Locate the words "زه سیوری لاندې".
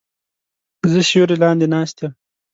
0.91-1.67